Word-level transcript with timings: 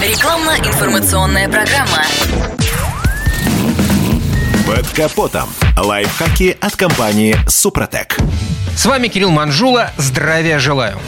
Рекламно-информационная 0.00 1.48
программа. 1.48 2.04
Под 4.66 4.86
капотом. 4.88 5.48
Лайфхаки 5.74 6.56
от 6.60 6.76
компании 6.76 7.34
«Супротек». 7.48 8.18
С 8.76 8.84
вами 8.84 9.08
Кирилл 9.08 9.30
Манжула. 9.30 9.90
Здравия 9.96 10.58
желаю. 10.58 10.98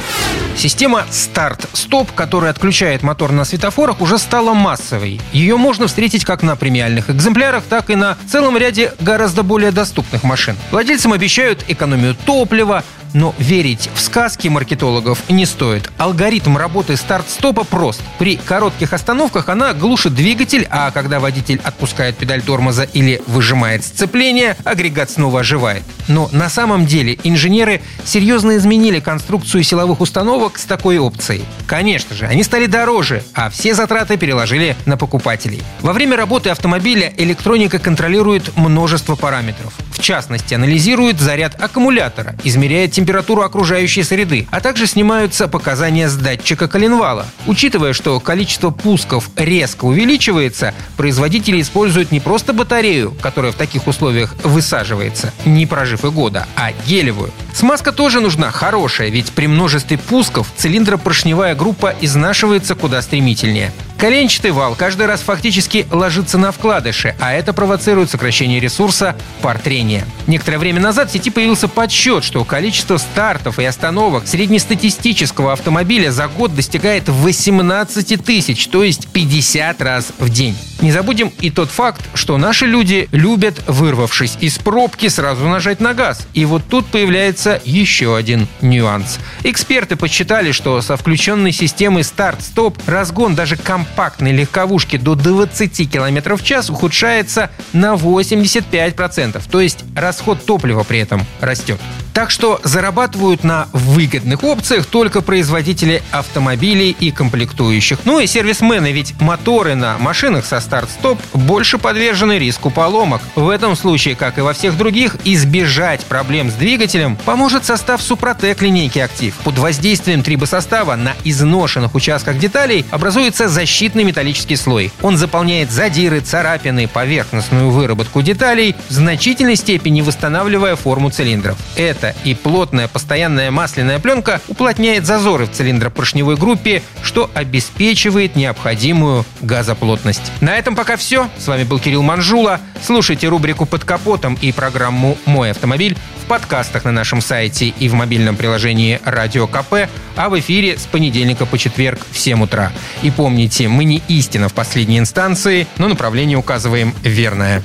Система 0.56 1.04
старт-стоп, 1.10 2.10
которая 2.12 2.50
отключает 2.50 3.02
мотор 3.02 3.30
на 3.30 3.44
светофорах, 3.44 4.00
уже 4.00 4.18
стала 4.18 4.54
массовой. 4.54 5.20
Ее 5.32 5.56
можно 5.56 5.86
встретить 5.86 6.24
как 6.24 6.42
на 6.42 6.56
премиальных 6.56 7.10
экземплярах, 7.10 7.64
так 7.68 7.90
и 7.90 7.94
на 7.94 8.16
целом 8.26 8.56
ряде 8.56 8.94
гораздо 8.98 9.42
более 9.42 9.70
доступных 9.70 10.24
машин. 10.24 10.56
Владельцам 10.70 11.12
обещают 11.12 11.64
экономию 11.68 12.16
топлива, 12.26 12.82
но 13.14 13.34
верить 13.38 13.90
в 13.94 14.00
сказки 14.00 14.48
маркетологов 14.48 15.28
не 15.28 15.46
стоит. 15.46 15.90
Алгоритм 15.98 16.56
работы 16.56 16.96
старт-стопа 16.96 17.64
прост. 17.64 18.02
При 18.18 18.36
коротких 18.36 18.92
остановках 18.92 19.48
она 19.48 19.72
глушит 19.72 20.14
двигатель, 20.14 20.66
а 20.70 20.90
когда 20.90 21.20
водитель 21.20 21.60
отпускает 21.62 22.16
педаль 22.16 22.42
тормоза 22.42 22.84
или 22.84 23.22
выжимает 23.26 23.84
сцепление, 23.84 24.56
агрегат 24.64 25.10
снова 25.10 25.40
оживает. 25.40 25.82
Но 26.08 26.28
на 26.32 26.48
самом 26.48 26.86
деле 26.86 27.18
инженеры 27.24 27.82
серьезно 28.04 28.56
изменили 28.56 29.00
конструкцию 29.00 29.62
силовых 29.62 30.00
установок 30.00 30.58
с 30.58 30.64
такой 30.64 30.98
опцией. 30.98 31.44
Конечно 31.66 32.14
же, 32.14 32.26
они 32.26 32.42
стали 32.42 32.66
дороже, 32.66 33.22
а 33.34 33.50
все 33.50 33.74
затраты 33.74 34.16
переложили 34.16 34.76
на 34.86 34.96
покупателей. 34.96 35.62
Во 35.80 35.92
время 35.92 36.16
работы 36.16 36.50
автомобиля 36.50 37.12
электроника 37.16 37.78
контролирует 37.78 38.56
множество 38.56 39.14
параметров. 39.14 39.74
В 39.98 40.02
частности, 40.02 40.54
анализирует 40.54 41.20
заряд 41.20 41.60
аккумулятора, 41.60 42.36
измеряет 42.44 42.92
температуру 42.92 43.42
окружающей 43.42 44.04
среды, 44.04 44.46
а 44.50 44.60
также 44.60 44.86
снимаются 44.86 45.48
показания 45.48 46.08
с 46.08 46.14
датчика 46.14 46.68
коленвала. 46.68 47.26
Учитывая, 47.46 47.92
что 47.92 48.20
количество 48.20 48.70
пусков 48.70 49.28
резко 49.36 49.84
увеличивается, 49.86 50.72
производители 50.96 51.60
используют 51.60 52.12
не 52.12 52.20
просто 52.20 52.52
батарею, 52.52 53.12
которая 53.20 53.50
в 53.50 53.56
таких 53.56 53.88
условиях 53.88 54.36
высаживается, 54.44 55.32
не 55.44 55.66
прожив 55.66 56.04
и 56.04 56.10
года, 56.10 56.46
а 56.54 56.70
гелевую. 56.86 57.32
Смазка 57.52 57.90
тоже 57.90 58.20
нужна 58.20 58.52
хорошая, 58.52 59.08
ведь 59.08 59.32
при 59.32 59.48
множестве 59.48 59.98
пусков 59.98 60.46
цилиндропоршневая 60.56 61.56
группа 61.56 61.92
изнашивается 62.00 62.76
куда 62.76 63.02
стремительнее. 63.02 63.72
Коленчатый 63.98 64.52
вал 64.52 64.76
каждый 64.76 65.06
раз 65.06 65.22
фактически 65.22 65.84
ложится 65.90 66.38
на 66.38 66.52
вкладыши, 66.52 67.16
а 67.18 67.32
это 67.32 67.52
провоцирует 67.52 68.10
сокращение 68.10 68.60
ресурса 68.60 69.16
пар 69.42 69.58
трения. 69.58 70.06
Некоторое 70.28 70.58
время 70.58 70.80
назад 70.80 71.10
в 71.10 71.12
сети 71.12 71.30
появился 71.30 71.66
подсчет, 71.66 72.22
что 72.22 72.44
количество 72.44 72.96
стартов 72.96 73.58
и 73.58 73.64
остановок 73.64 74.28
среднестатистического 74.28 75.52
автомобиля 75.52 76.12
за 76.12 76.28
год 76.28 76.54
достигает 76.54 77.08
18 77.08 78.24
тысяч, 78.24 78.68
то 78.68 78.84
есть 78.84 79.08
50 79.08 79.82
раз 79.82 80.12
в 80.20 80.28
день. 80.28 80.56
Не 80.80 80.92
забудем 80.92 81.32
и 81.40 81.50
тот 81.50 81.70
факт, 81.70 82.04
что 82.14 82.38
наши 82.38 82.64
люди 82.64 83.08
любят, 83.10 83.62
вырвавшись 83.66 84.38
из 84.40 84.58
пробки, 84.58 85.08
сразу 85.08 85.48
нажать 85.48 85.80
на 85.80 85.92
газ. 85.92 86.26
И 86.34 86.44
вот 86.44 86.62
тут 86.68 86.86
появляется 86.86 87.60
еще 87.64 88.16
один 88.16 88.46
нюанс. 88.60 89.18
Эксперты 89.42 89.96
подсчитали, 89.96 90.52
что 90.52 90.80
со 90.80 90.96
включенной 90.96 91.50
системой 91.50 92.04
старт-стоп 92.04 92.78
разгон 92.86 93.34
даже 93.34 93.56
компактной 93.56 94.32
легковушки 94.32 94.96
до 94.98 95.16
20 95.16 95.90
км 95.90 96.36
в 96.36 96.44
час 96.44 96.70
ухудшается 96.70 97.50
на 97.72 97.94
85%. 97.94 99.42
То 99.50 99.60
есть 99.60 99.84
расход 99.96 100.44
топлива 100.44 100.84
при 100.84 101.00
этом 101.00 101.26
растет. 101.40 101.80
Так 102.18 102.32
что 102.32 102.60
зарабатывают 102.64 103.44
на 103.44 103.68
выгодных 103.72 104.42
опциях 104.42 104.86
только 104.86 105.20
производители 105.20 106.02
автомобилей 106.10 106.90
и 106.98 107.12
комплектующих. 107.12 108.00
Ну 108.04 108.18
и 108.18 108.26
сервисмены, 108.26 108.90
ведь 108.90 109.14
моторы 109.20 109.76
на 109.76 109.96
машинах 109.98 110.44
со 110.44 110.58
старт-стоп 110.58 111.20
больше 111.32 111.78
подвержены 111.78 112.40
риску 112.40 112.70
поломок. 112.70 113.22
В 113.36 113.48
этом 113.48 113.76
случае, 113.76 114.16
как 114.16 114.36
и 114.36 114.40
во 114.40 114.52
всех 114.52 114.76
других, 114.76 115.14
избежать 115.22 116.04
проблем 116.06 116.50
с 116.50 116.54
двигателем 116.54 117.14
поможет 117.24 117.64
состав 117.64 118.02
Супротек 118.02 118.62
линейки 118.62 118.98
«Актив». 118.98 119.36
Под 119.44 119.56
воздействием 119.56 120.24
трибосостава 120.24 120.96
на 120.96 121.14
изношенных 121.22 121.94
участках 121.94 122.40
деталей 122.40 122.84
образуется 122.90 123.48
защитный 123.48 124.02
металлический 124.02 124.56
слой. 124.56 124.90
Он 125.02 125.16
заполняет 125.16 125.70
задиры, 125.70 126.18
царапины, 126.18 126.88
поверхностную 126.88 127.70
выработку 127.70 128.22
деталей, 128.22 128.74
в 128.88 128.92
значительной 128.92 129.54
степени 129.54 130.00
восстанавливая 130.00 130.74
форму 130.74 131.10
цилиндров. 131.10 131.56
Это 131.76 132.07
цвета 132.08 132.14
и 132.24 132.34
плотная 132.34 132.88
постоянная 132.88 133.50
масляная 133.50 133.98
пленка 133.98 134.40
уплотняет 134.48 135.06
зазоры 135.06 135.46
в 135.46 135.52
цилиндропоршневой 135.52 136.36
группе, 136.36 136.82
что 137.02 137.30
обеспечивает 137.34 138.36
необходимую 138.36 139.24
газоплотность. 139.40 140.32
На 140.40 140.56
этом 140.56 140.76
пока 140.76 140.96
все. 140.96 141.28
С 141.38 141.46
вами 141.46 141.64
был 141.64 141.78
Кирилл 141.78 142.02
Манжула. 142.02 142.60
Слушайте 142.84 143.28
рубрику 143.28 143.66
«Под 143.66 143.84
капотом» 143.84 144.38
и 144.40 144.52
программу 144.52 145.16
«Мой 145.26 145.50
автомобиль» 145.50 145.96
в 146.22 146.28
подкастах 146.28 146.84
на 146.84 146.92
нашем 146.92 147.20
сайте 147.20 147.68
и 147.68 147.88
в 147.88 147.94
мобильном 147.94 148.36
приложении 148.36 149.00
«Радио 149.04 149.46
КП», 149.46 149.88
а 150.16 150.28
в 150.28 150.38
эфире 150.38 150.76
с 150.76 150.86
понедельника 150.86 151.46
по 151.46 151.58
четверг 151.58 152.00
в 152.10 152.18
7 152.18 152.42
утра. 152.42 152.72
И 153.02 153.10
помните, 153.10 153.68
мы 153.68 153.84
не 153.84 154.02
истина 154.08 154.48
в 154.48 154.54
последней 154.54 154.98
инстанции, 154.98 155.66
но 155.78 155.88
направление 155.88 156.36
указываем 156.36 156.94
верное. 157.02 157.62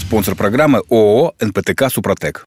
Спонсор 0.00 0.34
программы 0.34 0.82
ООО 0.90 1.34
«НПТК 1.40 1.88
Супротек». 1.88 2.46